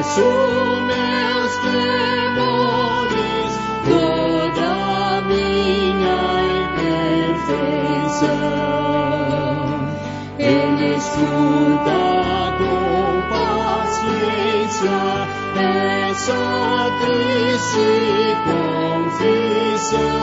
[0.00, 0.24] venço
[0.86, 3.52] meus temores,
[3.86, 6.22] toda minha
[6.64, 7.58] imperfeição.
[10.38, 11.98] em estudo
[12.58, 15.00] com paciência
[16.08, 16.42] essa
[17.00, 17.90] triste
[19.18, 20.19] confissão.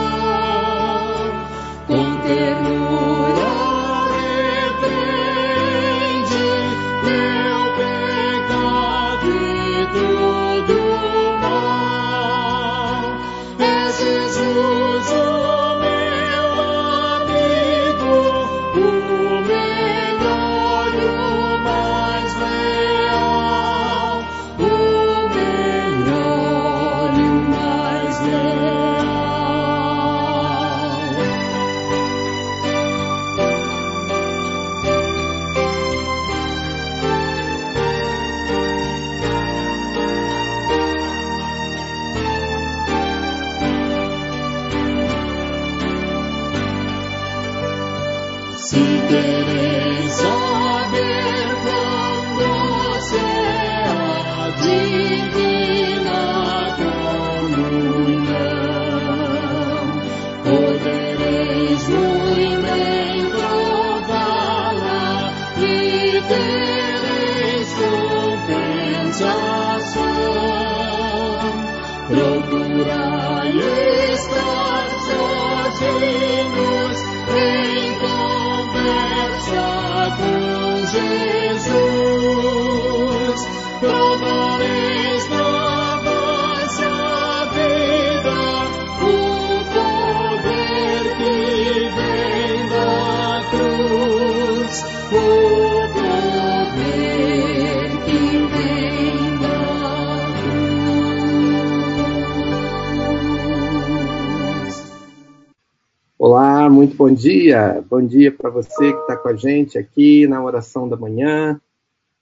[106.98, 107.80] Bom dia.
[107.88, 111.60] Bom dia para você que está com a gente aqui na oração da manhã.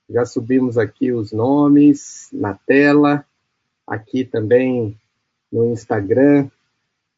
[0.07, 3.25] Já subimos aqui os nomes na tela,
[3.87, 4.95] aqui também
[5.51, 6.47] no Instagram,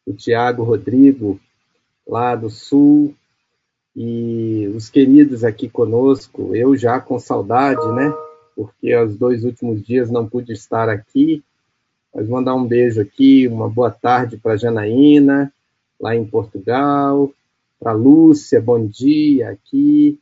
[0.07, 1.37] o Tiago Rodrigo,
[2.07, 3.13] lá do Sul,
[3.93, 8.13] e os queridos aqui conosco, eu já com saudade, né?
[8.55, 11.43] Porque os dois últimos dias não pude estar aqui,
[12.15, 15.51] mas mandar um beijo aqui, uma boa tarde para Janaína,
[15.99, 17.33] lá em Portugal,
[17.79, 20.19] para Lúcia, bom dia aqui,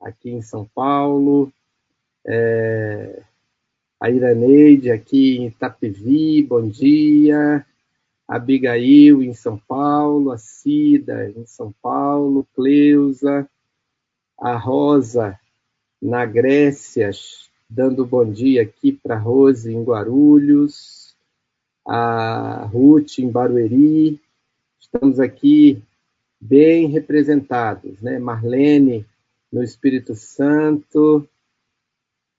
[0.00, 1.52] aqui em São Paulo.
[2.26, 3.22] É,
[4.00, 7.64] a Iraneide aqui em Itapevi, bom dia.
[8.26, 13.48] Abigail em São Paulo, a Cida em São Paulo, Cleusa,
[14.36, 15.38] a Rosa
[16.02, 17.10] na Grécia,
[17.70, 21.14] dando bom dia aqui para Rose em Guarulhos,
[21.86, 24.20] a Ruth em Barueri.
[24.80, 25.82] Estamos aqui
[26.44, 28.18] bem representados, né?
[28.18, 29.06] Marlene
[29.50, 31.26] no Espírito Santo,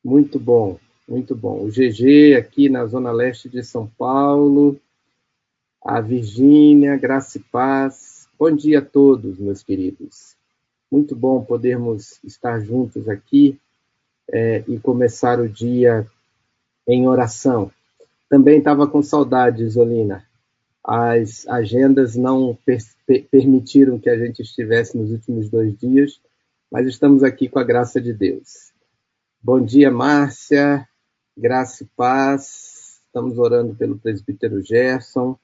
[0.03, 1.65] Muito bom, muito bom.
[1.65, 4.79] O GG aqui na Zona Leste de São Paulo,
[5.83, 8.27] a Virgínia, Graça e Paz.
[8.37, 10.35] Bom dia a todos, meus queridos.
[10.91, 13.59] Muito bom podermos estar juntos aqui
[14.29, 16.05] é, e começar o dia
[16.87, 17.71] em oração.
[18.29, 20.23] Também estava com saudades, Olina.
[20.87, 22.79] As agendas não per
[23.31, 26.21] permitiram que a gente estivesse nos últimos dois dias,
[26.71, 28.71] mas estamos aqui com a graça de Deus.
[29.41, 30.87] Bom dia, Márcia.
[31.35, 33.01] Graça e paz.
[33.07, 35.37] Estamos orando pelo presbítero Gerson.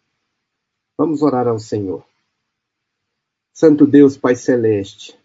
[0.96, 2.06] Vamos orar ao Senhor.
[3.52, 5.18] Santo Deus, Pai Celeste,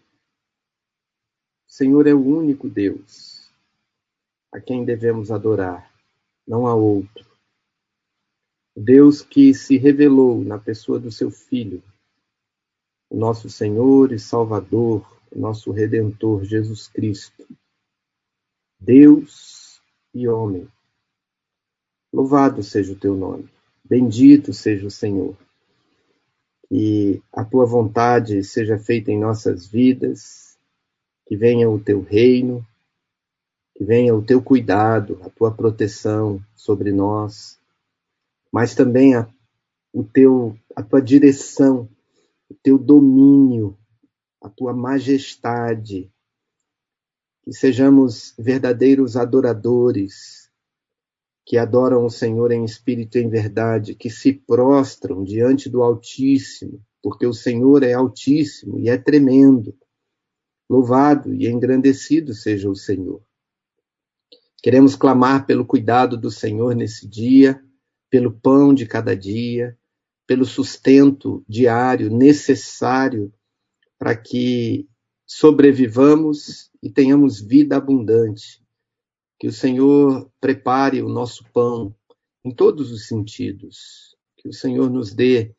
[1.67, 3.51] o Senhor é o único Deus
[4.51, 5.91] a quem devemos adorar,
[6.47, 7.26] não há outro.
[8.79, 11.81] Deus que se revelou na pessoa do seu Filho,
[13.09, 17.47] o nosso Senhor e Salvador, o nosso Redentor Jesus Cristo.
[18.79, 19.81] Deus
[20.13, 20.67] e homem.
[22.13, 23.49] Louvado seja o teu nome,
[23.83, 25.35] bendito seja o Senhor.
[26.69, 30.55] Que a tua vontade seja feita em nossas vidas,
[31.25, 32.63] que venha o teu reino,
[33.75, 37.56] que venha o teu cuidado, a tua proteção sobre nós
[38.51, 39.27] mas também a,
[39.93, 41.89] o teu, a tua direção,
[42.49, 43.77] o teu domínio,
[44.41, 46.11] a tua majestade.
[47.43, 50.51] Que sejamos verdadeiros adoradores,
[51.45, 56.83] que adoram o Senhor em espírito e em verdade, que se prostram diante do Altíssimo,
[57.01, 59.73] porque o Senhor é Altíssimo e é tremendo.
[60.69, 63.23] Louvado e engrandecido seja o Senhor.
[64.61, 67.63] Queremos clamar pelo cuidado do Senhor nesse dia
[68.09, 69.77] pelo pão de cada dia,
[70.25, 73.33] pelo sustento diário necessário
[73.97, 74.87] para que
[75.25, 78.63] sobrevivamos e tenhamos vida abundante.
[79.39, 81.95] Que o Senhor prepare o nosso pão
[82.43, 84.15] em todos os sentidos.
[84.37, 85.53] Que o Senhor nos dê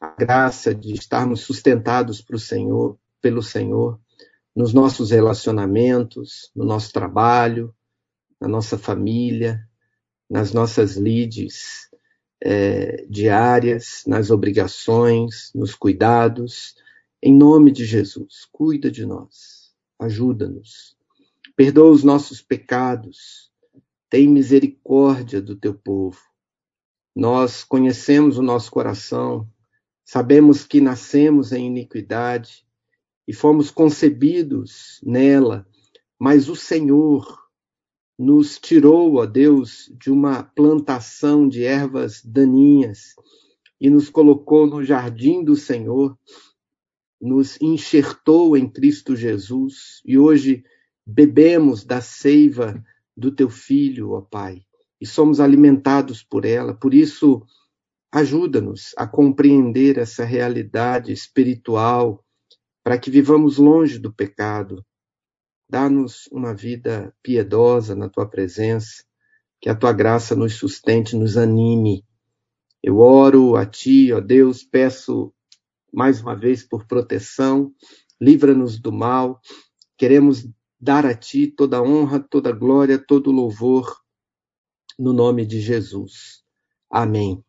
[0.00, 4.00] a graça de estarmos sustentados para Senhor, pelo Senhor,
[4.54, 7.74] nos nossos relacionamentos, no nosso trabalho,
[8.40, 9.67] na nossa família,
[10.28, 11.88] nas nossas lides,
[12.40, 16.76] é, diárias, nas obrigações, nos cuidados.
[17.22, 20.96] Em nome de Jesus, cuida de nós, ajuda-nos,
[21.56, 23.50] perdoa os nossos pecados,
[24.08, 26.20] tem misericórdia do teu povo.
[27.14, 29.48] Nós conhecemos o nosso coração,
[30.04, 32.64] sabemos que nascemos em iniquidade
[33.26, 35.66] e fomos concebidos nela,
[36.18, 37.47] mas o Senhor
[38.18, 43.14] nos tirou, ó Deus, de uma plantação de ervas daninhas
[43.80, 46.18] e nos colocou no jardim do Senhor,
[47.20, 50.64] nos enxertou em Cristo Jesus e hoje
[51.06, 52.82] bebemos da seiva
[53.16, 54.62] do teu filho, ó Pai,
[55.00, 56.74] e somos alimentados por ela.
[56.74, 57.42] Por isso,
[58.10, 62.24] ajuda-nos a compreender essa realidade espiritual
[62.82, 64.84] para que vivamos longe do pecado
[65.68, 69.04] Dá-nos uma vida piedosa na tua presença,
[69.60, 72.04] que a tua graça nos sustente, nos anime.
[72.82, 75.32] Eu oro a ti, ó Deus, peço
[75.92, 77.74] mais uma vez por proteção,
[78.20, 79.40] livra-nos do mal.
[79.96, 80.48] Queremos
[80.80, 84.00] dar a ti toda honra, toda glória, todo louvor,
[84.98, 86.42] no nome de Jesus.
[86.90, 87.44] Amém.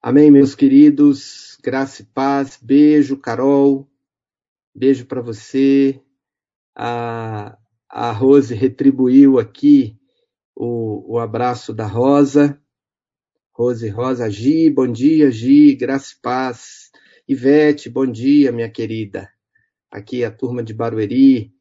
[0.00, 1.56] Amém, meus queridos.
[1.62, 2.58] Graça e paz.
[2.60, 3.91] Beijo, Carol.
[4.74, 6.00] Beijo para você.
[6.76, 9.98] A, a Rose retribuiu aqui
[10.56, 12.60] o, o abraço da Rosa.
[13.54, 16.90] Rose Rosa, Gi, bom dia, Gi, graça e paz.
[17.28, 19.30] Ivete, bom dia, minha querida.
[19.90, 21.52] Aqui a turma de Barueri,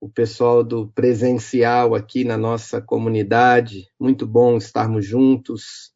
[0.00, 3.88] o pessoal do presencial aqui na nossa comunidade.
[3.98, 5.92] Muito bom estarmos juntos.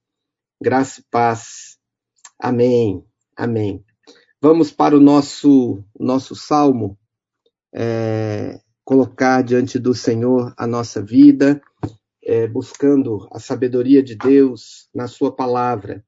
[0.60, 1.78] Graça e paz.
[2.38, 3.04] Amém.
[3.36, 3.84] Amém.
[4.44, 6.98] Vamos para o nosso, nosso salmo,
[7.72, 11.62] é, colocar diante do Senhor a nossa vida,
[12.20, 16.04] é, buscando a sabedoria de Deus na Sua palavra.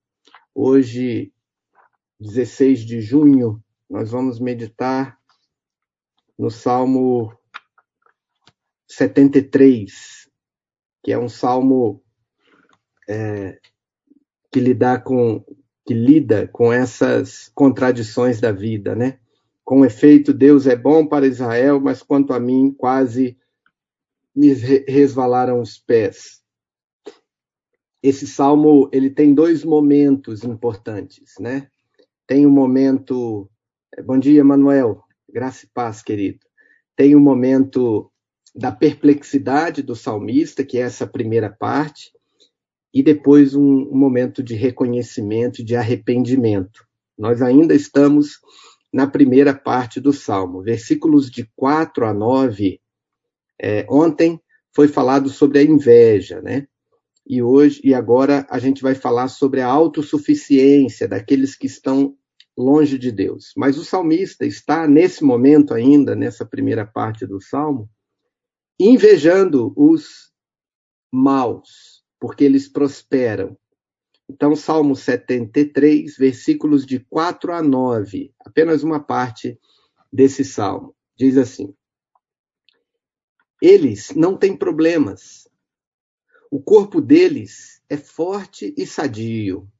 [0.53, 1.33] Hoje,
[2.19, 5.17] 16 de junho, nós vamos meditar
[6.37, 7.33] no Salmo
[8.89, 10.29] 73,
[11.05, 12.03] que é um salmo
[13.09, 13.61] é,
[14.51, 15.45] que lidar com
[15.87, 19.19] que lida com essas contradições da vida, né?
[19.65, 23.37] Com efeito, Deus é bom para Israel, mas quanto a mim, quase
[24.35, 26.43] me resvalaram os pés.
[28.03, 31.69] Esse salmo, ele tem dois momentos importantes, né?
[32.27, 33.49] Tem um momento,
[34.05, 36.41] bom dia, Manuel, graça e paz, querido.
[36.97, 38.11] Tem um momento
[38.55, 42.13] da perplexidade do salmista, que é essa primeira parte,
[42.95, 46.87] e depois um, um momento de reconhecimento e de arrependimento.
[47.19, 48.39] Nós ainda estamos
[48.93, 52.81] na primeira parte do salmo, versículos de 4 a 9.
[53.61, 54.41] É, ontem
[54.73, 56.69] foi falado sobre a inveja, né?
[57.27, 62.17] E hoje e agora a gente vai falar sobre a autossuficiência daqueles que estão
[62.57, 63.53] longe de Deus.
[63.57, 67.89] Mas o salmista está nesse momento ainda, nessa primeira parte do salmo,
[68.79, 70.33] invejando os
[71.13, 71.94] maus,
[72.25, 73.55] porque eles prosperam.
[74.27, 79.61] Então, Salmo 73, versículos de 4 a 9, apenas uma parte
[80.11, 81.77] desse salmo, diz assim:
[83.61, 85.47] Eles não têm problemas.
[86.51, 89.71] O corpo deles é forte e sadio.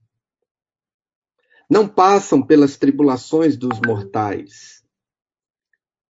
[1.71, 4.85] Não passam pelas tribulações dos mortais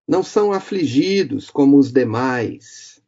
[0.09, 3.01] não são afligidos como os demais.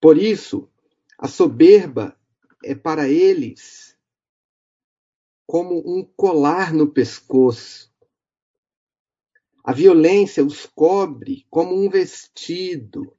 [0.00, 0.70] Por isso,
[1.18, 2.18] a soberba
[2.64, 3.96] é para eles
[5.46, 7.92] como um colar no pescoço.
[9.62, 13.16] A violência os cobre como um vestido.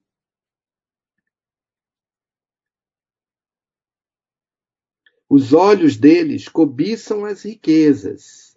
[5.28, 8.56] Os olhos deles cobiçam as riquezas.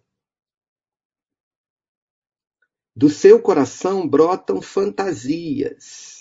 [2.95, 6.18] Do seu coração brotam fantasias.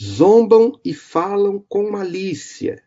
[0.00, 2.84] Zombam e falam com malícia.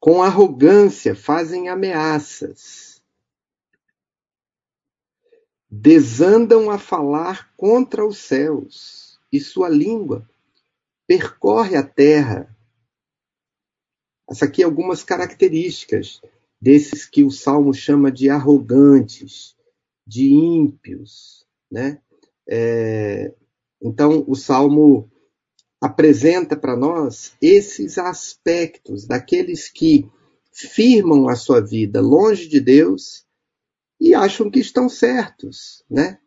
[0.00, 3.02] Com arrogância fazem ameaças.
[5.70, 10.28] Desandam a falar contra os céus, e sua língua
[11.06, 12.56] percorre a terra.
[14.28, 16.22] Essa aqui é algumas características
[16.60, 19.56] desses que o Salmo chama de arrogantes,
[20.06, 22.00] de ímpios, né?
[22.48, 23.32] É,
[23.80, 25.10] então, o Salmo
[25.80, 30.08] apresenta para nós esses aspectos daqueles que
[30.52, 33.26] firmam a sua vida longe de Deus
[34.00, 36.18] e acham que estão certos, né?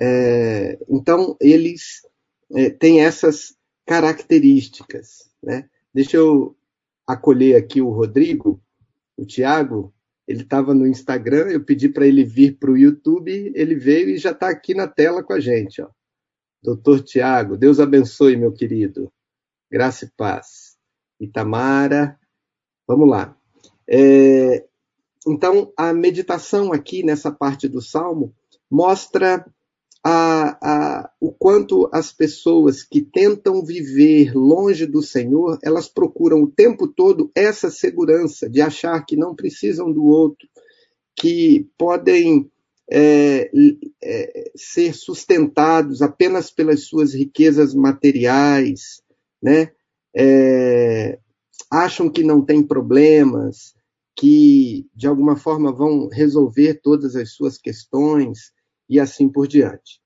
[0.00, 2.02] É, então, eles
[2.54, 5.68] é, têm essas características, né?
[5.94, 6.56] Deixa eu
[7.06, 8.60] acolher aqui o Rodrigo,
[9.16, 9.94] o Tiago,
[10.26, 14.18] ele estava no Instagram, eu pedi para ele vir para o YouTube, ele veio e
[14.18, 15.80] já está aqui na tela com a gente.
[15.80, 15.88] Ó.
[16.62, 19.12] Doutor Tiago, Deus abençoe, meu querido.
[19.70, 20.76] Graça e paz.
[21.20, 22.18] Itamara,
[22.86, 23.36] vamos lá.
[23.88, 24.66] É,
[25.26, 28.34] então, a meditação aqui nessa parte do Salmo
[28.70, 29.46] mostra
[30.08, 36.48] a, a, o quanto as pessoas que tentam viver longe do Senhor, elas procuram o
[36.48, 40.46] tempo todo essa segurança de achar que não precisam do outro,
[41.16, 42.48] que podem
[42.88, 43.50] é,
[44.00, 49.02] é, ser sustentados apenas pelas suas riquezas materiais,
[49.42, 49.72] né?
[50.16, 51.18] É,
[51.68, 53.74] acham que não tem problemas,
[54.14, 58.54] que de alguma forma vão resolver todas as suas questões
[58.88, 60.00] e assim por diante.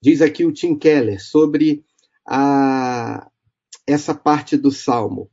[0.00, 1.84] Diz aqui o Tim Keller sobre
[2.26, 3.30] a,
[3.86, 5.30] essa parte do salmo.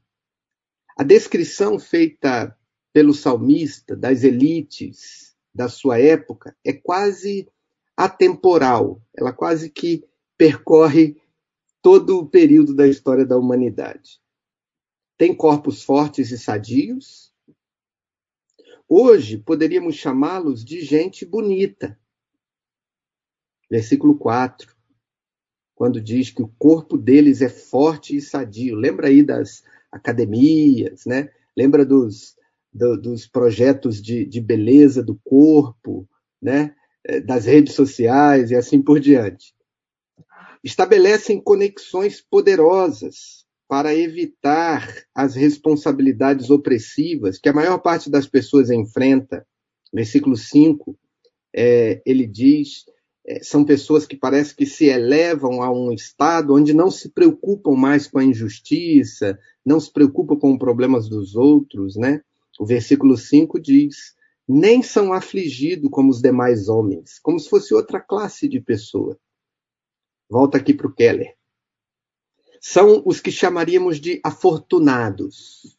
[0.98, 2.58] A descrição feita
[2.92, 7.48] pelo salmista das elites da sua época é quase
[7.96, 10.04] atemporal, ela quase que
[10.38, 11.22] percorre
[11.82, 14.22] todo o período da história da humanidade.
[15.18, 17.32] Tem corpos fortes e sadios.
[18.88, 22.00] Hoje poderíamos chamá-los de gente bonita,
[23.74, 24.72] versículo 4,
[25.74, 28.76] quando diz que o corpo deles é forte e sadio.
[28.76, 31.32] Lembra aí das academias, né?
[31.58, 32.36] Lembra dos,
[32.72, 36.08] do, dos projetos de, de beleza do corpo,
[36.40, 36.76] né?
[37.04, 39.56] Eh, das redes sociais e assim por diante.
[40.64, 49.48] Estabelecem conexões poderosas para evitar as responsabilidades opressivas que a maior parte das pessoas enfrenta.
[49.92, 50.96] Versículo 5,
[51.56, 52.86] é, ele diz
[53.42, 58.06] são pessoas que parece que se elevam a um estado onde não se preocupam mais
[58.06, 62.22] com a injustiça, não se preocupam com os problemas dos outros, né?
[62.60, 64.14] O versículo 5 diz:
[64.48, 69.18] nem são afligidos como os demais homens, como se fosse outra classe de pessoa.
[70.30, 71.36] Volta aqui para o Keller.
[72.60, 75.78] São os que chamaríamos de afortunados,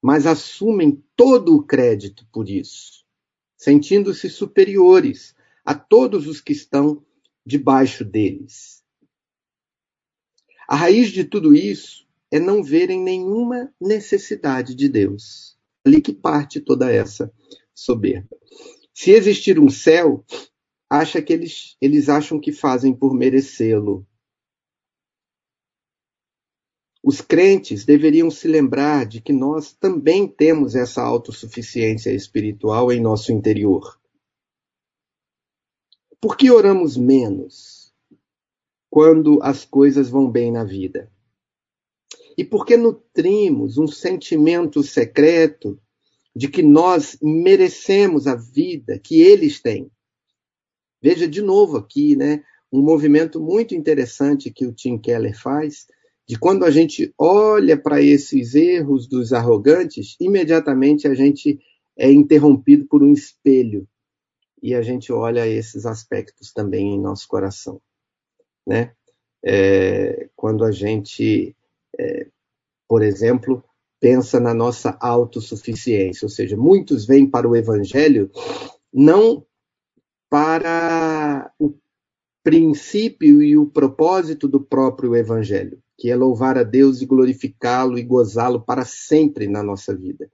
[0.00, 3.04] mas assumem todo o crédito por isso,
[3.56, 7.04] sentindo-se superiores a todos os que estão
[7.44, 8.82] debaixo deles.
[10.68, 15.58] A raiz de tudo isso é não verem nenhuma necessidade de Deus.
[15.84, 17.32] Ali que parte toda essa
[17.74, 18.36] soberba.
[18.94, 20.24] Se existir um céu,
[20.88, 24.06] acha que eles, eles acham que fazem por merecê-lo.
[27.02, 33.32] Os crentes deveriam se lembrar de que nós também temos essa autossuficiência espiritual em nosso
[33.32, 34.00] interior.
[36.22, 37.92] Por que oramos menos
[38.88, 41.10] quando as coisas vão bem na vida?
[42.38, 45.80] E por que nutrimos um sentimento secreto
[46.32, 49.90] de que nós merecemos a vida que eles têm?
[51.02, 55.88] Veja de novo aqui, né, um movimento muito interessante que o Tim Keller faz,
[56.24, 61.58] de quando a gente olha para esses erros dos arrogantes, imediatamente a gente
[61.98, 63.88] é interrompido por um espelho
[64.62, 67.80] e a gente olha esses aspectos também em nosso coração,
[68.66, 68.92] né?
[69.44, 71.56] É, quando a gente,
[71.98, 72.28] é,
[72.86, 73.64] por exemplo,
[73.98, 78.30] pensa na nossa autossuficiência, ou seja, muitos vêm para o Evangelho
[78.92, 79.44] não
[80.30, 81.74] para o
[82.42, 88.02] princípio e o propósito do próprio Evangelho, que é louvar a Deus e glorificá-lo e
[88.02, 90.30] gozá-lo para sempre na nossa vida.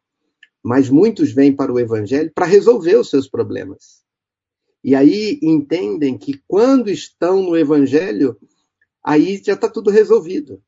[0.63, 4.03] Mas muitos vêm para o Evangelho para resolver os seus problemas.
[4.83, 8.39] E aí entendem que quando estão no Evangelho,
[9.03, 10.63] aí já está tudo resolvido.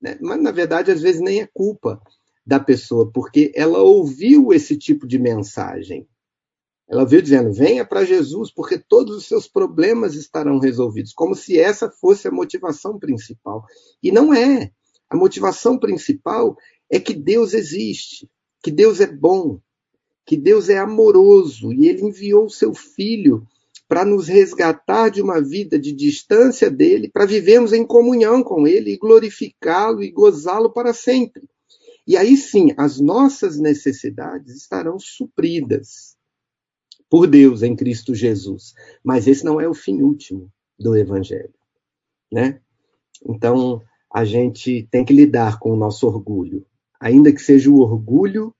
[0.00, 0.18] Né?
[0.20, 2.00] Mas, na verdade, às vezes nem é culpa
[2.44, 6.08] da pessoa, porque ela ouviu esse tipo de mensagem.
[6.88, 11.58] Ela veio dizendo: venha para Jesus, porque todos os seus problemas estarão resolvidos, como se
[11.58, 13.64] essa fosse a motivação principal.
[14.02, 14.72] E não é.
[15.08, 16.56] A motivação principal
[16.90, 18.28] é que Deus existe,
[18.62, 19.60] que Deus é bom,
[20.24, 23.46] que Deus é amoroso e ele enviou o seu filho
[23.88, 28.92] para nos resgatar de uma vida de distância dele, para vivermos em comunhão com ele
[28.92, 31.42] e glorificá-lo e gozá-lo para sempre.
[32.06, 36.16] E aí sim, as nossas necessidades estarão supridas
[37.10, 38.72] por Deus em Cristo Jesus.
[39.04, 41.54] Mas esse não é o fim último do evangelho,
[42.32, 42.60] né?
[43.28, 43.82] Então,
[44.12, 46.66] a gente tem que lidar com o nosso orgulho,
[46.98, 48.54] ainda que seja o orgulho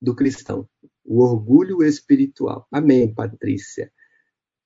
[0.00, 0.68] do cristão
[1.04, 2.66] o orgulho espiritual.
[2.70, 3.92] Amém, Patrícia.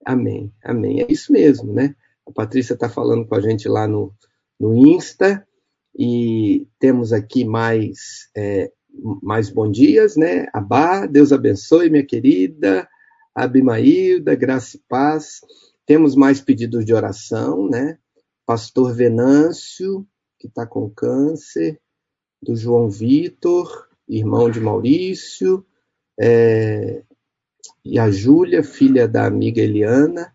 [0.05, 1.03] Amém, amém.
[1.03, 1.95] É isso mesmo, né?
[2.27, 4.15] A Patrícia está falando com a gente lá no,
[4.59, 5.47] no Insta
[5.99, 8.71] e temos aqui mais, é,
[9.23, 10.47] mais bom dias, né?
[10.53, 12.89] Abá, Deus abençoe, minha querida.
[13.35, 15.41] Abimailda, graça e paz.
[15.87, 17.99] Temos mais pedidos de oração, né?
[18.45, 20.07] Pastor Venâncio,
[20.39, 21.81] que está com câncer,
[22.43, 25.67] do João Vitor, irmão de Maurício,
[26.19, 27.03] é,
[27.85, 30.33] e a Júlia, filha da amiga Eliana,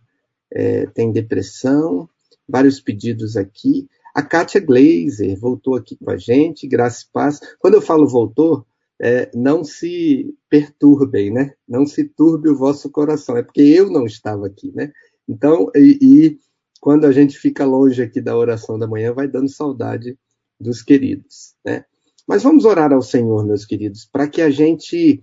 [0.52, 2.10] é, tem depressão,
[2.48, 3.88] vários pedidos aqui.
[4.14, 7.40] A Kátia Glazer voltou aqui com a gente, graça e paz.
[7.60, 8.66] Quando eu falo voltou,
[9.02, 11.54] é, não se perturbem, né?
[11.68, 14.92] Não se turbe o vosso coração, é porque eu não estava aqui, né?
[15.28, 16.40] Então, e, e
[16.80, 20.18] quando a gente fica longe aqui da oração da manhã, vai dando saudade
[20.60, 21.86] dos queridos, né?
[22.28, 25.22] Mas vamos orar ao Senhor, meus queridos, para que a gente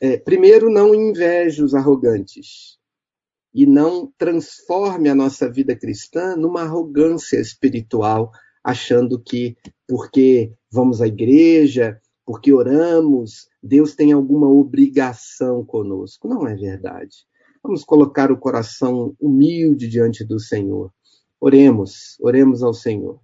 [0.00, 2.78] é, primeiro, não inveje os arrogantes
[3.52, 8.30] e não transforme a nossa vida cristã numa arrogância espiritual,
[8.64, 16.28] achando que porque vamos à igreja, porque oramos, Deus tem alguma obrigação conosco.
[16.28, 17.26] Não é verdade.
[17.62, 20.92] Vamos colocar o coração humilde diante do Senhor.
[21.40, 23.20] Oremos, oremos ao Senhor.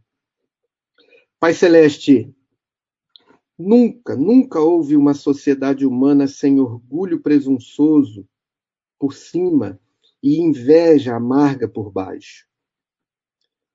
[1.39, 2.35] Pai Celeste,
[3.59, 8.29] Nunca, nunca houve uma sociedade humana sem orgulho presunçoso
[8.99, 9.81] por cima
[10.23, 12.47] e inveja amarga por baixo.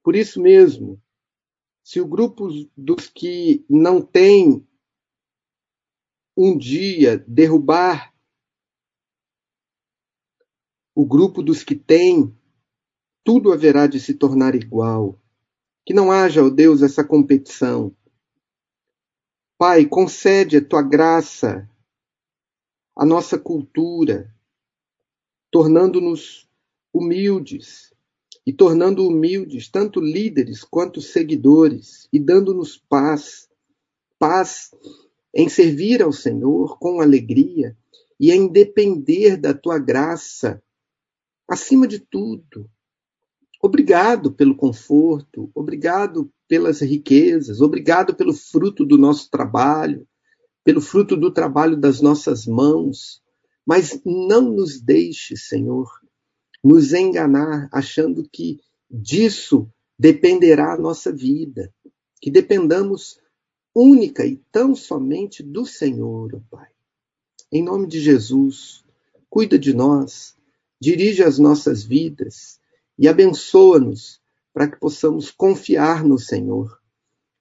[0.04, 1.02] Por isso mesmo,
[1.84, 4.66] se o grupo dos que não têm
[6.38, 8.14] um dia derrubar
[10.94, 12.36] o grupo dos que têm,
[13.24, 15.20] tudo haverá de se tornar igual.
[15.84, 17.96] Que não haja, ó oh Deus, essa competição
[19.62, 21.70] Pai, concede a tua graça
[22.96, 24.34] à nossa cultura,
[25.52, 26.50] tornando-nos
[26.92, 27.94] humildes
[28.44, 33.52] e tornando humildes tanto líderes quanto seguidores e dando-nos paz,
[34.18, 34.72] paz
[35.32, 37.78] em servir ao Senhor com alegria
[38.20, 40.60] e em depender da tua graça
[41.48, 42.68] acima de tudo.
[43.62, 50.06] Obrigado pelo conforto, obrigado pelas riquezas, obrigado pelo fruto do nosso trabalho,
[50.66, 53.22] pelo fruto do trabalho das nossas mãos.
[53.66, 55.90] Mas não nos deixe, Senhor,
[56.62, 58.60] nos enganar achando que
[58.90, 59.66] disso
[59.98, 61.74] dependerá a nossa vida,
[62.20, 63.18] que dependamos
[63.74, 66.68] única e tão somente do Senhor, oh Pai.
[67.50, 68.84] Em nome de Jesus,
[69.30, 70.36] cuida de nós,
[70.82, 72.60] dirige as nossas vidas
[73.00, 74.21] e abençoa-nos
[74.54, 76.80] para que possamos confiar no Senhor.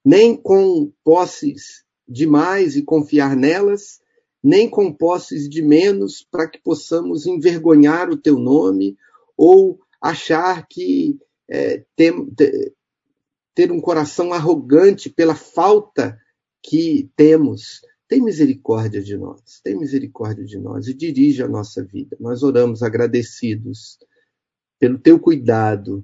[0.03, 4.01] Nem com posses de mais e confiar nelas,
[4.43, 8.97] nem com posses de menos para que possamos envergonhar o teu nome
[9.37, 11.19] ou achar que
[11.49, 16.17] é, ter um coração arrogante pela falta
[16.63, 17.81] que temos.
[18.07, 22.17] Tem misericórdia de nós, tem misericórdia de nós e dirige a nossa vida.
[22.19, 23.99] Nós oramos agradecidos
[24.79, 26.03] pelo teu cuidado,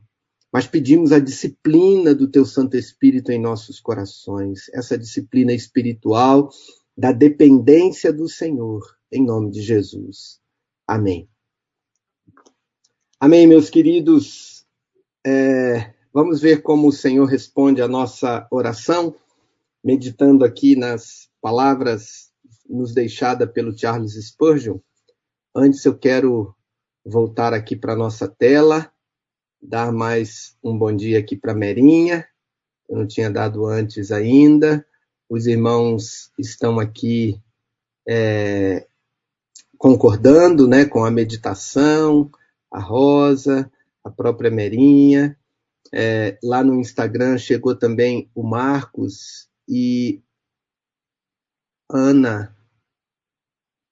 [0.58, 6.50] mas pedimos a disciplina do teu Santo Espírito em nossos corações, essa disciplina espiritual
[6.98, 10.39] da dependência do Senhor, em nome de Jesus.
[10.88, 11.30] Amém.
[13.20, 14.65] Amém, meus queridos.
[15.24, 19.15] É, vamos ver como o Senhor responde a nossa oração,
[19.84, 22.32] meditando aqui nas palavras
[22.67, 24.80] nos deixadas pelo Charles Spurgeon.
[25.56, 26.56] Antes, eu quero
[27.06, 28.91] voltar aqui para a nossa tela,
[29.62, 32.28] dar mais um bom dia aqui para Merinha,
[32.89, 34.86] eu não tinha dado antes ainda
[35.30, 37.41] os irmãos estão aqui
[38.08, 38.88] é,
[39.78, 42.32] concordando né, com a meditação,
[42.72, 43.72] a Rosa,
[44.04, 45.38] a própria Merinha.
[45.93, 50.22] É, lá no Instagram chegou também o Marcos e
[51.89, 52.56] Ana.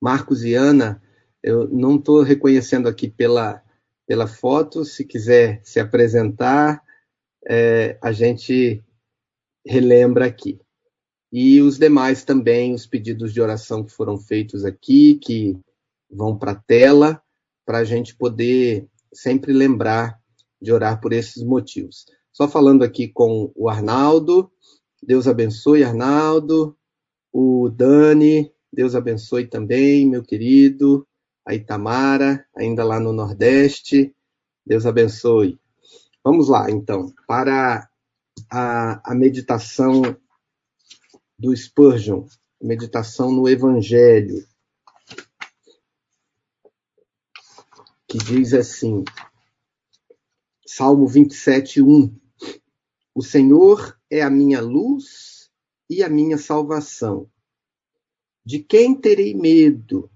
[0.02, 1.02] Marcos e Ana,
[1.42, 3.64] eu não estou reconhecendo aqui pela,
[4.08, 6.82] pela foto, se quiser se apresentar,
[7.48, 8.84] é, a gente
[9.66, 10.60] relembra aqui
[11.38, 15.60] e os demais também, os pedidos de oração que foram feitos aqui, que
[16.10, 17.22] vão para a tela,
[17.66, 20.18] para a gente poder sempre lembrar
[20.62, 22.06] de orar por esses motivos.
[22.32, 24.50] Só falando aqui com o Arnaldo,
[25.04, 26.78] Deus abençoe, Arnaldo,
[27.34, 31.06] o Dani, Deus abençoe também, meu querido,
[31.46, 34.16] a Itamara, ainda lá no Nordeste,
[34.66, 35.60] Deus abençoe.
[36.24, 37.88] Vamos lá, então, para
[38.50, 40.02] a, a meditação
[41.38, 42.26] do Spurgeon,
[42.62, 44.48] Meditação no Evangelho,
[48.08, 49.04] que diz assim,
[50.66, 52.16] Salmo 27, 1.
[53.14, 55.52] O Senhor é a minha luz
[55.90, 57.30] e a minha salvação.
[58.44, 60.10] De quem terei medo?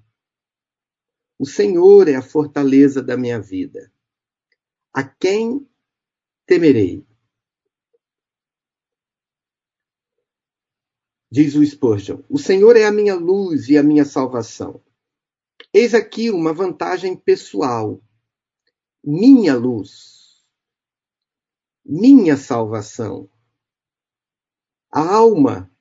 [1.39, 3.91] O Senhor é a fortaleza da minha vida.
[4.93, 5.65] A quem
[6.45, 7.07] temerei?
[11.31, 12.21] diz o Spurgeon.
[12.29, 14.83] O Senhor é a minha luz e a minha salvação.
[15.71, 18.01] Eis aqui uma vantagem pessoal.
[19.03, 20.43] Minha luz,
[21.85, 23.29] minha salvação.
[24.91, 25.71] A alma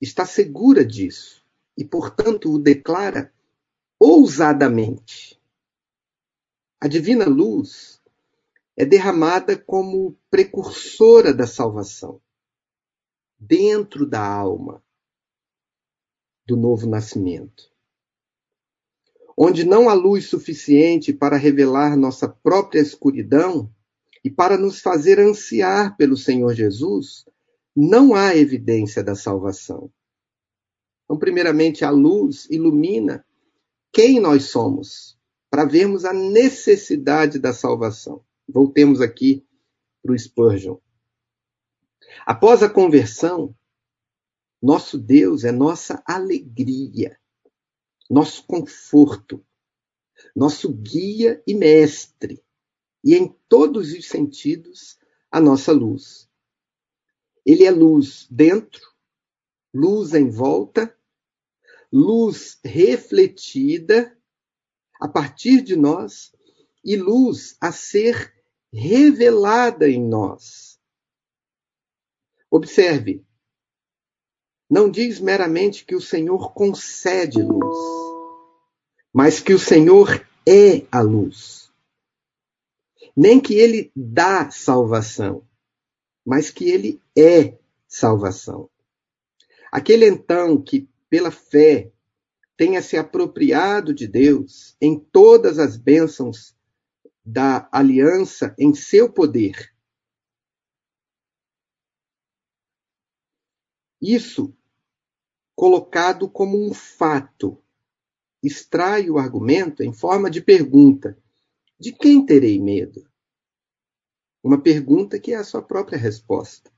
[0.00, 1.44] está segura disso
[1.76, 3.32] e, portanto, o declara
[3.98, 5.40] ousadamente.
[6.80, 8.00] A divina luz
[8.76, 12.20] é derramada como precursora da salvação
[13.38, 14.82] dentro da alma
[16.46, 17.70] do novo nascimento.
[19.36, 23.70] Onde não há luz suficiente para revelar nossa própria escuridão
[24.24, 27.26] e para nos fazer ansiar pelo Senhor Jesus,
[27.74, 29.90] não há evidência da salvação.
[31.04, 33.25] Então, primeiramente, a luz ilumina
[33.96, 38.22] quem nós somos, para vermos a necessidade da salvação.
[38.46, 39.42] Voltemos aqui
[40.02, 40.76] para o Spurgeon.
[42.26, 43.56] Após a conversão,
[44.60, 47.18] nosso Deus é nossa alegria,
[48.10, 49.42] nosso conforto,
[50.34, 52.44] nosso guia e mestre,
[53.02, 54.98] e em todos os sentidos,
[55.30, 56.28] a nossa luz.
[57.46, 58.86] Ele é luz dentro,
[59.72, 60.94] luz em volta,
[61.96, 64.14] luz refletida
[65.00, 66.30] a partir de nós
[66.84, 68.34] e luz a ser
[68.70, 70.78] revelada em nós.
[72.50, 73.24] Observe,
[74.68, 77.78] não diz meramente que o Senhor concede luz,
[79.10, 81.72] mas que o Senhor é a luz.
[83.16, 85.48] Nem que ele dá salvação,
[86.22, 87.56] mas que ele é
[87.88, 88.68] salvação.
[89.72, 91.92] Aquele então que, pela fé,
[92.56, 96.56] tenha se apropriado de Deus em todas as bênçãos
[97.24, 99.76] da aliança em seu poder,
[104.00, 104.54] Isso,
[105.54, 107.60] colocado como um fato,
[108.42, 111.18] extrai o argumento em forma de pergunta:
[111.78, 113.08] de quem terei medo?
[114.42, 116.70] Uma pergunta que é a sua própria resposta.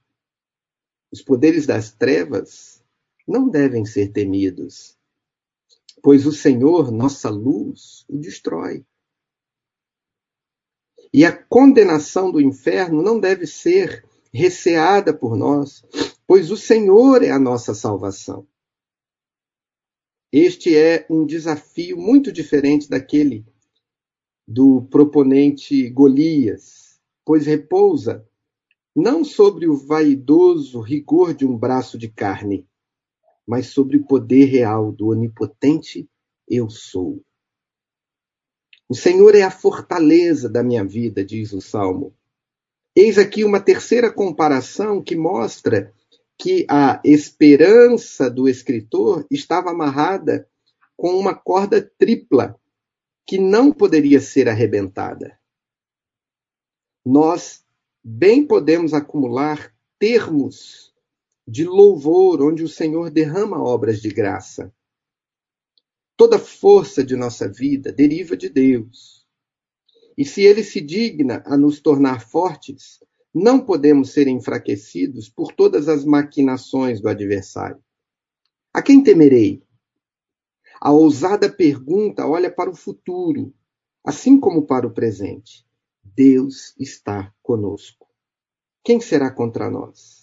[1.11, 2.78] Os poderes das trevas
[3.29, 4.97] não devem ser temidos.
[6.03, 8.87] pois o Senhor, nossa luz, o destrói.
[11.13, 15.85] E a condenação do inferno não deve ser receada por nós,
[16.27, 18.47] pois o Senhor é a nossa salvação.
[20.31, 23.45] Este é um desafio muito diferente daquele
[24.47, 28.25] do proponente Golias, pois repousa
[28.95, 32.68] não sobre o vaidoso rigor de um braço de carne,
[33.49, 36.07] mas sobre o poder real do onipotente
[36.47, 37.25] eu sou.
[38.87, 42.15] O Senhor é a fortaleza da minha vida, diz o Salmo.
[42.95, 45.95] Eis aqui uma terceira comparação que mostra
[46.37, 50.47] que a esperança do escritor estava amarrada
[50.95, 52.55] com uma corda tripla
[53.27, 55.39] que não poderia ser arrebentada.
[57.05, 57.65] Nós
[58.05, 60.88] bem podemos acumular termos
[61.51, 64.71] de louvor onde o Senhor derrama obras de graça.
[66.15, 69.27] Toda força de nossa vida deriva de Deus.
[70.17, 75.89] E se Ele se digna a nos tornar fortes, não podemos ser enfraquecidos por todas
[75.89, 77.83] as maquinações do adversário.
[78.71, 79.63] A quem temerei?
[80.79, 83.55] A ousada pergunta olha para o futuro,
[84.05, 85.67] assim como para o presente.
[86.05, 88.07] Deus está conosco.
[88.85, 90.18] Quem será contra nós?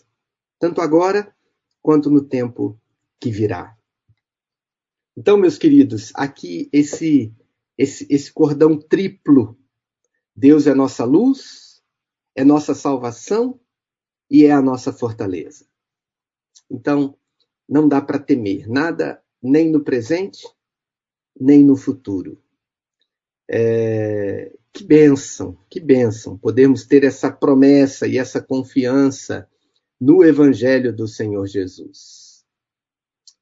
[0.66, 1.32] Tanto agora
[1.80, 2.76] quanto no tempo
[3.20, 3.78] que virá.
[5.16, 7.32] Então, meus queridos, aqui esse,
[7.78, 9.56] esse, esse cordão triplo.
[10.36, 11.84] Deus é nossa luz,
[12.34, 13.60] é nossa salvação
[14.28, 15.68] e é a nossa fortaleza.
[16.68, 17.16] Então,
[17.70, 20.48] não dá para temer nada, nem no presente,
[21.40, 22.42] nem no futuro.
[23.48, 29.48] É, que bênção, que bênção podemos ter essa promessa e essa confiança
[30.00, 32.44] no Evangelho do Senhor Jesus.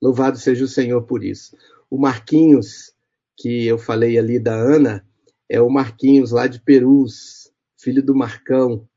[0.01, 1.55] Louvado seja o Senhor por isso.
[1.89, 2.93] O Marquinhos,
[3.37, 5.07] que eu falei ali da Ana,
[5.49, 8.87] é o Marquinhos lá de Perus, filho do Marcão.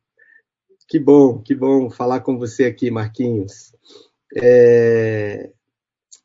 [0.88, 3.74] Que bom, que bom falar com você aqui, Marquinhos.
[4.36, 5.52] É,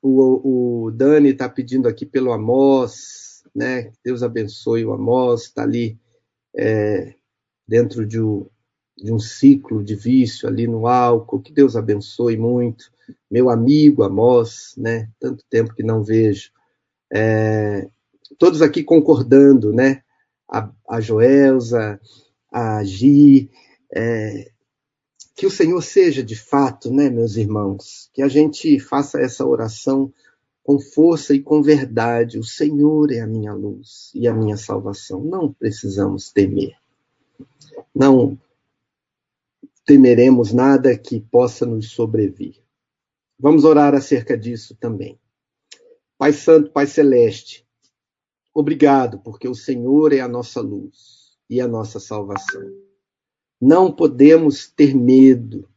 [0.01, 3.91] o, o, Dani está pedindo aqui pelo Amós, né?
[4.03, 5.99] Deus abençoe o Amós, está ali
[6.55, 7.15] é,
[7.67, 8.19] dentro de
[9.03, 11.41] de um ciclo de vício ali no álcool.
[11.41, 12.91] Que Deus abençoe muito
[13.29, 15.09] meu amigo Amós, né?
[15.19, 16.51] Tanto tempo que não vejo.
[17.11, 17.87] É,
[18.37, 20.03] todos aqui concordando, né?
[20.49, 21.99] A, a Joelza,
[22.51, 23.49] a Gi,
[23.93, 24.51] é,
[25.35, 30.13] que o Senhor seja de fato, né, meus irmãos, que a gente faça essa oração
[30.61, 32.37] com força e com verdade.
[32.37, 35.23] O Senhor é a minha luz e a minha salvação.
[35.23, 36.75] Não precisamos temer.
[37.95, 38.37] Não
[39.91, 42.63] temeremos nada que possa nos sobrevir.
[43.37, 45.19] Vamos orar acerca disso também.
[46.17, 47.67] Pai Santo, Pai Celeste,
[48.53, 52.63] obrigado, porque o Senhor é a nossa luz e a nossa salvação.
[53.59, 55.67] Não podemos ter medo,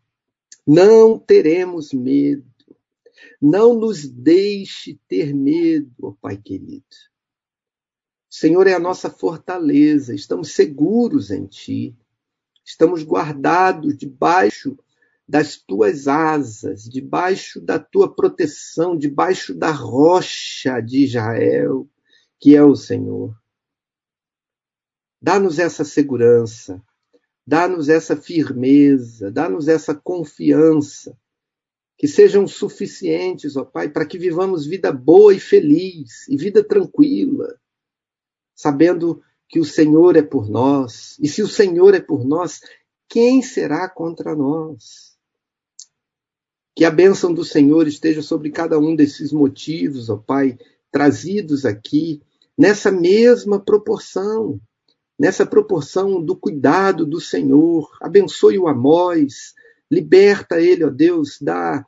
[0.64, 2.44] não teremos medo.
[3.42, 6.84] Não nos deixe ter medo, oh Pai querido.
[8.30, 11.96] O Senhor é a nossa fortaleza, estamos seguros em Ti,
[12.64, 14.76] estamos guardados debaixo
[15.26, 21.88] das tuas asas, debaixo da tua proteção, debaixo da rocha de Israel,
[22.38, 23.34] que é o Senhor.
[25.20, 26.82] Dá-nos essa segurança,
[27.46, 31.16] dá-nos essa firmeza, dá-nos essa confiança,
[31.96, 37.58] que sejam suficientes, ó Pai, para que vivamos vida boa e feliz, e vida tranquila,
[38.54, 39.22] sabendo
[39.54, 42.58] que o Senhor é por nós, e se o Senhor é por nós,
[43.08, 45.16] quem será contra nós?
[46.74, 50.58] Que a bênção do Senhor esteja sobre cada um desses motivos, ó Pai,
[50.90, 52.20] trazidos aqui,
[52.58, 54.60] nessa mesma proporção,
[55.16, 57.88] nessa proporção do cuidado do Senhor.
[58.02, 59.54] Abençoe o Amós,
[59.88, 61.86] liberta ele, ó Deus, da,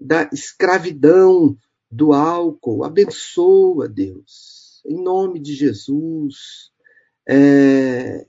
[0.00, 1.58] da escravidão
[1.90, 2.84] do álcool.
[2.84, 6.69] Abençoa, Deus, em nome de Jesus.
[7.32, 8.26] É,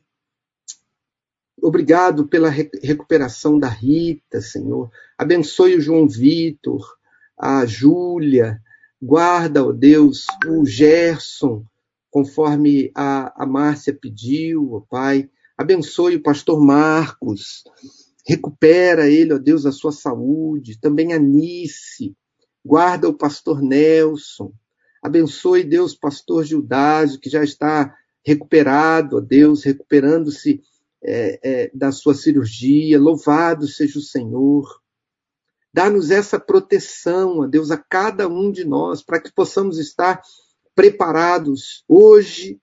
[1.62, 4.90] Obrigado pela recuperação da Rita, Senhor.
[5.16, 6.84] Abençoe o João Vitor,
[7.38, 8.60] a Júlia.
[9.00, 11.64] Guarda, ó oh Deus, o Gerson,
[12.10, 15.30] conforme a, a Márcia pediu, ó oh Pai.
[15.56, 17.64] Abençoe o pastor Marcos.
[18.28, 20.80] Recupera ele, ó oh Deus, a sua saúde.
[20.80, 22.16] Também a Nice.
[22.66, 24.52] Guarda o pastor Nelson.
[25.02, 30.62] Abençoe, Deus, pastor Gildásio, que já está recuperado, ó Deus, recuperando-se
[31.04, 33.00] é, é, da sua cirurgia.
[33.00, 34.82] Louvado seja o Senhor.
[35.74, 40.22] Dá-nos essa proteção, a Deus, a cada um de nós, para que possamos estar
[40.76, 42.60] preparados hoje,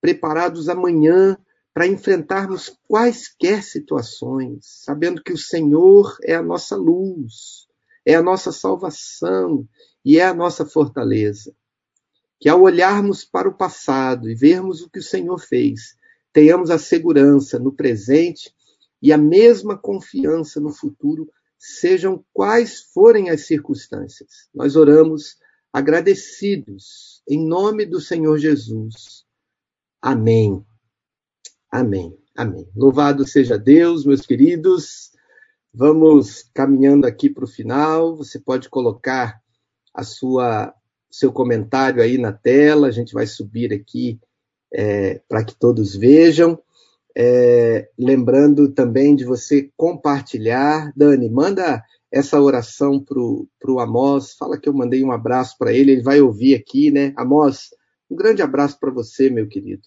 [0.00, 1.36] preparados amanhã
[1.74, 7.68] para enfrentarmos quaisquer situações, sabendo que o Senhor é a nossa luz,
[8.04, 9.64] é a nossa salvação
[10.04, 11.54] e é a nossa fortaleza.
[12.40, 15.96] Que ao olharmos para o passado e vermos o que o Senhor fez,
[16.32, 18.54] tenhamos a segurança no presente
[19.02, 24.48] e a mesma confiança no futuro, sejam quais forem as circunstâncias.
[24.54, 25.36] Nós oramos
[25.72, 29.24] agradecidos em nome do Senhor Jesus.
[30.00, 30.64] Amém.
[31.70, 32.16] Amém.
[32.36, 32.68] Amém.
[32.74, 35.10] Louvado seja Deus, meus queridos.
[35.74, 38.16] Vamos caminhando aqui para o final.
[38.16, 39.40] Você pode colocar
[39.92, 40.72] a sua
[41.10, 42.88] seu comentário aí na tela.
[42.88, 44.18] A gente vai subir aqui
[44.72, 46.58] é, para que todos vejam.
[47.16, 50.92] É, lembrando também de você compartilhar.
[50.96, 54.32] Dani, manda essa oração para o Amós.
[54.34, 57.12] Fala que eu mandei um abraço para ele, ele vai ouvir aqui, né?
[57.16, 57.70] Amós,
[58.10, 59.82] um grande abraço para você, meu querido.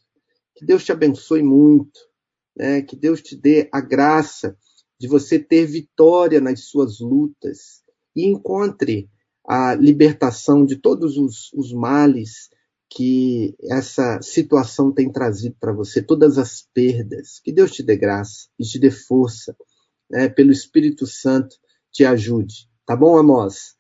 [0.55, 1.99] Que Deus te abençoe muito,
[2.55, 2.81] né?
[2.81, 4.55] que Deus te dê a graça
[4.99, 7.81] de você ter vitória nas suas lutas
[8.15, 9.10] e encontre
[9.53, 12.49] a libertação de todos os, os males
[12.89, 17.41] que essa situação tem trazido para você, todas as perdas.
[17.43, 19.53] Que Deus te dê graça e te dê força,
[20.09, 21.57] né, pelo Espírito Santo,
[21.91, 22.69] te ajude.
[22.85, 23.75] Tá bom, Amós?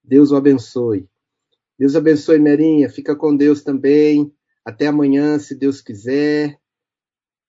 [0.00, 1.08] Deus o abençoe.
[1.76, 2.88] Deus abençoe, Merinha.
[2.88, 4.32] Fica com Deus também.
[4.64, 6.56] Até amanhã, se Deus quiser.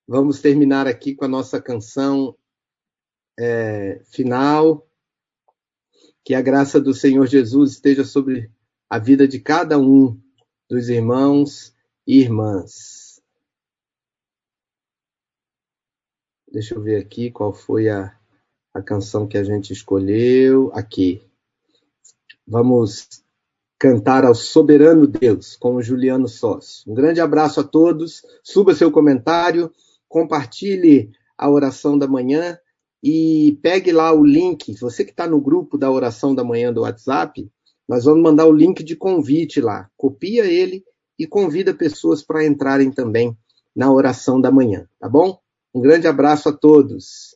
[0.08, 2.36] Vamos terminar aqui com a nossa canção
[3.38, 4.87] é, final.
[6.28, 8.52] Que a graça do Senhor Jesus esteja sobre
[8.90, 10.20] a vida de cada um
[10.70, 11.74] dos irmãos
[12.06, 13.22] e irmãs.
[16.52, 18.14] Deixa eu ver aqui qual foi a,
[18.74, 20.70] a canção que a gente escolheu.
[20.74, 21.22] Aqui.
[22.46, 23.24] Vamos
[23.80, 26.92] cantar ao soberano Deus com o Juliano Sócio.
[26.92, 28.22] Um grande abraço a todos.
[28.44, 29.72] Suba seu comentário,
[30.10, 32.60] compartilhe a oração da manhã
[33.04, 34.74] e pegue lá o link.
[34.80, 37.50] Você que está no grupo da oração da manhã do WhatsApp,
[37.88, 39.90] nós vamos mandar o link de convite lá.
[39.96, 40.84] Copia ele
[41.18, 43.36] e convida pessoas para entrarem também
[43.76, 45.40] na oração da manhã, tá bom?
[45.74, 47.36] Um grande abraço a todos.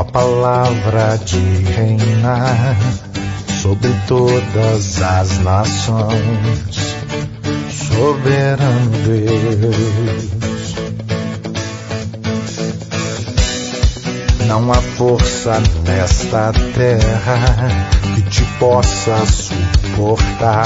[0.00, 1.38] Tua palavra de
[1.76, 2.74] reinar
[3.60, 6.96] sobre todas as nações,
[7.68, 10.30] soberano Deus.
[14.46, 17.68] Não há força nesta terra
[18.14, 20.64] que te possa suportar,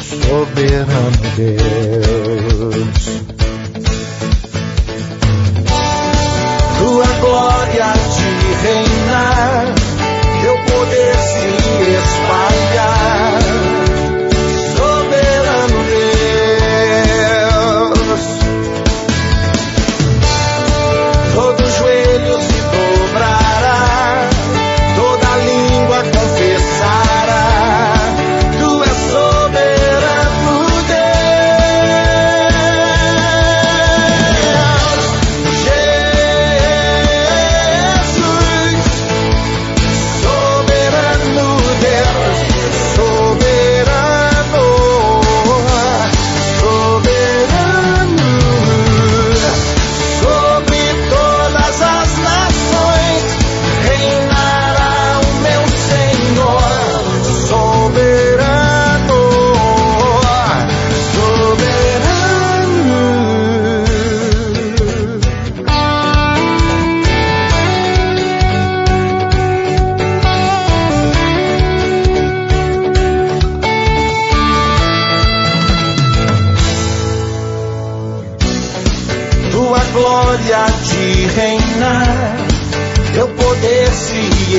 [0.00, 3.35] soberano Deus.
[6.86, 9.74] Tua glória de reinar
[10.40, 11.48] teu poder se
[11.98, 13.25] espalhar.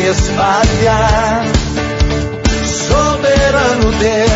[0.08, 1.44] Espalhar.
[2.66, 4.27] Soberano Deus,